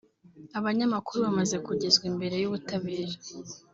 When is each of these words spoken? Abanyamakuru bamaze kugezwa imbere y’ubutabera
Abanyamakuru 0.59 1.17
bamaze 1.25 1.55
kugezwa 1.65 2.03
imbere 2.11 2.35
y’ubutabera 2.39 3.15